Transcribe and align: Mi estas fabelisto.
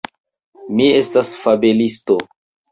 Mi 0.79 0.87
estas 1.03 1.35
fabelisto. 1.45 2.21